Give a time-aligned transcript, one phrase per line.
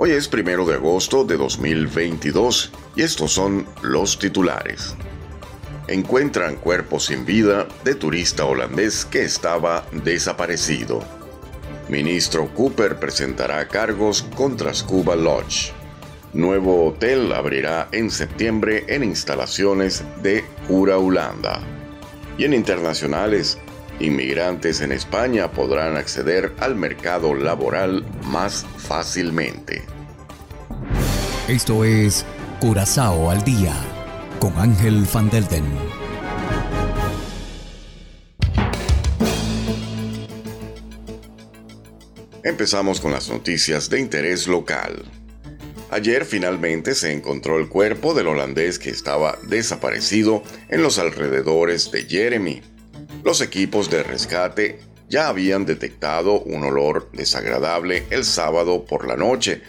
[0.00, 4.94] Hoy es primero de agosto de 2022 y estos son los titulares.
[5.88, 11.00] Encuentran cuerpo sin vida de turista holandés que estaba desaparecido.
[11.88, 15.72] Ministro Cooper presentará cargos contra Scuba Lodge.
[16.32, 21.58] Nuevo hotel abrirá en septiembre en instalaciones de Cura Holanda.
[22.38, 23.58] Y en internacionales,
[24.00, 29.82] inmigrantes en España podrán acceder al mercado laboral más fácilmente.
[31.48, 32.24] Esto es
[32.60, 33.74] Curazao al día
[34.40, 35.64] con Ángel Van Delden.
[42.44, 45.04] Empezamos con las noticias de interés local.
[45.90, 52.04] Ayer finalmente se encontró el cuerpo del holandés que estaba desaparecido en los alrededores de
[52.04, 52.62] Jeremy,
[53.24, 59.62] los equipos de rescate ya habían detectado un olor desagradable el sábado por la noche,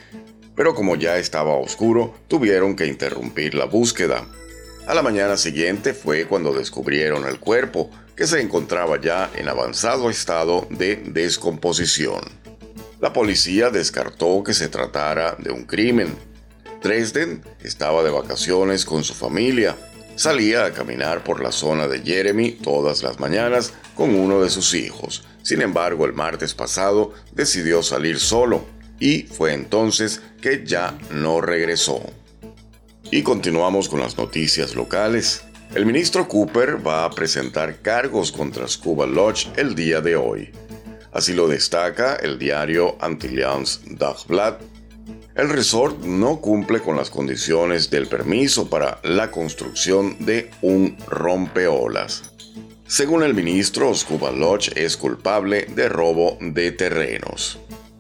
[0.56, 4.26] pero como ya estaba oscuro, tuvieron que interrumpir la búsqueda.
[4.88, 10.10] A la mañana siguiente fue cuando descubrieron el cuerpo, que se encontraba ya en avanzado
[10.10, 12.22] estado de descomposición.
[13.00, 16.14] La policía descartó que se tratara de un crimen.
[16.82, 19.78] Dresden estaba de vacaciones con su familia
[20.20, 24.74] salía a caminar por la zona de Jeremy todas las mañanas con uno de sus
[24.74, 25.24] hijos.
[25.44, 28.66] Sin embargo, el martes pasado decidió salir solo
[29.00, 32.02] y fue entonces que ya no regresó.
[33.10, 35.46] Y continuamos con las noticias locales.
[35.74, 40.52] El ministro Cooper va a presentar cargos contra Scuba Lodge el día de hoy.
[41.14, 44.56] Así lo destaca el diario Antillians Dagblad
[45.40, 52.24] el resort no cumple con las condiciones del permiso para la construcción de un rompeolas.
[52.86, 57.58] Según el ministro, Scuba Lodge es culpable de robo de terrenos.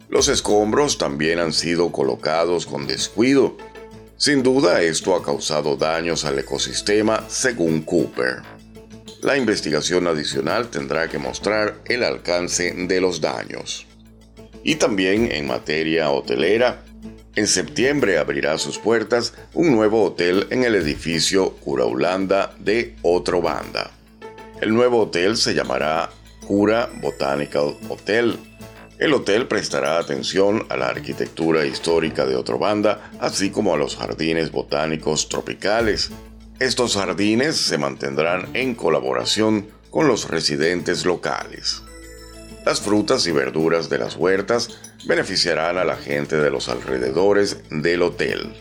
[0.09, 3.55] Los escombros también han sido colocados con descuido.
[4.17, 8.41] Sin duda, esto ha causado daños al ecosistema, según Cooper.
[9.21, 13.85] La investigación adicional tendrá que mostrar el alcance de los daños.
[14.61, 16.83] Y también en materia hotelera,
[17.39, 23.41] en septiembre abrirá sus puertas un nuevo hotel en el edificio Cura Holanda de Otro
[23.41, 23.91] Banda.
[24.59, 26.09] El nuevo hotel se llamará
[26.45, 28.37] Cura Botanical Hotel.
[28.97, 33.95] El hotel prestará atención a la arquitectura histórica de Otro Banda, así como a los
[33.95, 36.11] jardines botánicos tropicales.
[36.59, 41.83] Estos jardines se mantendrán en colaboración con los residentes locales.
[42.65, 48.01] Las frutas y verduras de las huertas beneficiarán a la gente de los alrededores del
[48.01, 48.53] hotel.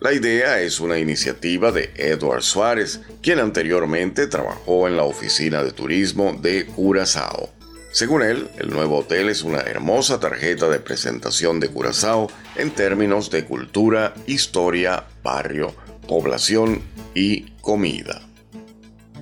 [0.00, 5.72] La idea es una iniciativa de Edward Suárez, quien anteriormente trabajó en la oficina de
[5.72, 7.50] turismo de Curazao.
[7.92, 13.30] Según él, el nuevo hotel es una hermosa tarjeta de presentación de Curazao en términos
[13.30, 15.74] de cultura, historia, barrio,
[16.06, 16.80] población
[17.14, 18.22] y comida.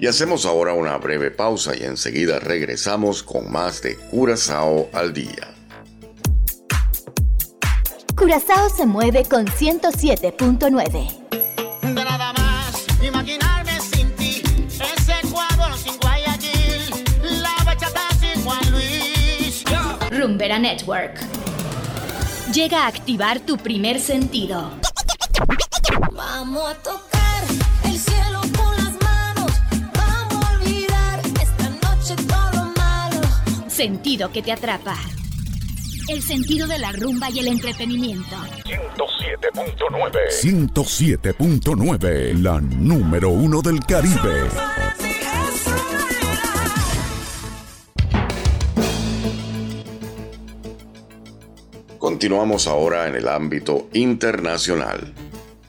[0.00, 5.54] Y hacemos ahora una breve pausa y enseguida regresamos con más de Curazao al día.
[8.16, 11.28] Curazao se mueve con 107.9.
[11.82, 17.06] De nada más imaginarme sin ti, ese cuadro sin Guayaquil,
[17.42, 19.64] la bachata sin Juan Luis.
[20.12, 21.18] Rumbera Network.
[22.52, 24.70] Llega a activar tu primer sentido.
[26.12, 27.07] Vamos a tocar
[33.78, 34.96] Sentido que te atrapa.
[36.08, 38.34] El sentido de la rumba y el entretenimiento.
[38.64, 40.10] 107.9.
[40.42, 44.48] 107.9, la número uno del Caribe.
[51.98, 55.14] Continuamos ahora en el ámbito internacional.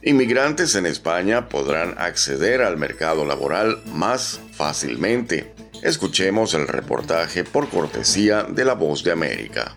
[0.02, 5.59] Inmigrantes en España podrán acceder al mercado laboral más fácilmente.
[5.82, 9.76] Escuchemos el reportaje por cortesía de La Voz de América.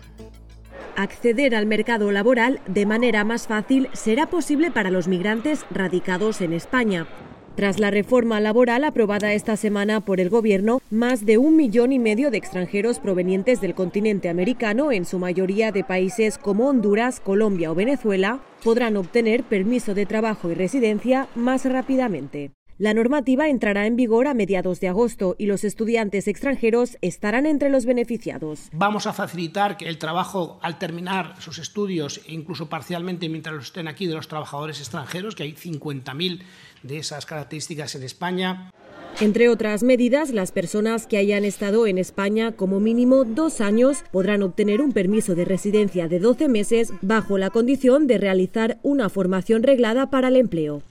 [0.96, 6.52] Acceder al mercado laboral de manera más fácil será posible para los migrantes radicados en
[6.52, 7.08] España.
[7.56, 11.98] Tras la reforma laboral aprobada esta semana por el Gobierno, más de un millón y
[11.98, 17.70] medio de extranjeros provenientes del continente americano, en su mayoría de países como Honduras, Colombia
[17.70, 22.50] o Venezuela, podrán obtener permiso de trabajo y residencia más rápidamente.
[22.76, 27.70] La normativa entrará en vigor a mediados de agosto y los estudiantes extranjeros estarán entre
[27.70, 28.68] los beneficiados.
[28.72, 33.66] Vamos a facilitar que el trabajo al terminar sus estudios, e incluso parcialmente mientras los
[33.66, 36.42] estén aquí, de los trabajadores extranjeros, que hay 50.000
[36.82, 38.70] de esas características en España.
[39.20, 44.42] Entre otras medidas, las personas que hayan estado en España como mínimo dos años podrán
[44.42, 49.62] obtener un permiso de residencia de 12 meses bajo la condición de realizar una formación
[49.62, 50.82] reglada para el empleo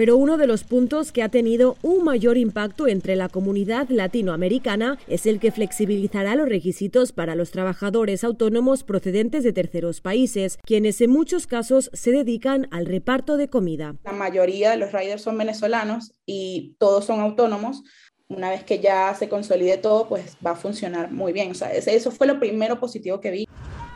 [0.00, 4.98] pero uno de los puntos que ha tenido un mayor impacto entre la comunidad latinoamericana
[5.08, 11.02] es el que flexibilizará los requisitos para los trabajadores autónomos procedentes de terceros países, quienes
[11.02, 13.94] en muchos casos se dedican al reparto de comida.
[14.04, 17.82] La mayoría de los riders son venezolanos y todos son autónomos,
[18.28, 21.50] una vez que ya se consolide todo, pues va a funcionar muy bien.
[21.50, 23.46] O sea, eso fue lo primero positivo que vi.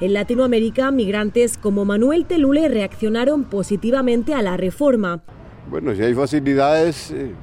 [0.03, 5.23] En Latinoamérica, migrantes como Manuel Telule reaccionaron positivamente a la reforma.
[5.71, 7.35] Bueno, si hay facilidades, eh,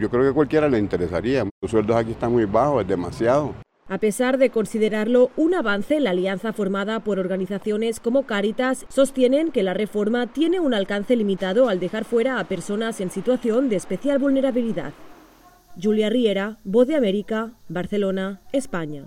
[0.00, 1.44] yo creo que a cualquiera le interesaría.
[1.60, 3.54] Los sueldos aquí están muy bajos, es demasiado.
[3.90, 9.62] A pesar de considerarlo un avance, la alianza formada por organizaciones como Caritas sostienen que
[9.62, 14.18] la reforma tiene un alcance limitado al dejar fuera a personas en situación de especial
[14.18, 14.92] vulnerabilidad.
[15.82, 19.06] Julia Riera, Voz de América, Barcelona, España.